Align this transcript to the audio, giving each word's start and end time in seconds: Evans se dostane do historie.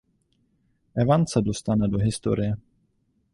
Evans 1.03 1.29
se 1.31 1.41
dostane 1.49 1.87
do 1.87 1.97
historie. 2.07 2.51